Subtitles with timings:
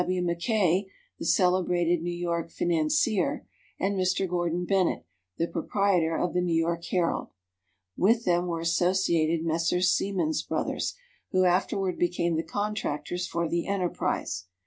[0.03, 0.23] W.
[0.23, 0.87] Mackay,
[1.19, 3.45] the celebrated New York financier,
[3.79, 4.27] and Mr.
[4.27, 5.05] Gordon Bennett,
[5.37, 7.27] the proprietor of the New York Herald;
[7.95, 9.91] with them were associated Messrs.
[9.91, 10.95] Siemens Brothers,
[11.29, 14.45] who afterward became the contractors for the enterprise.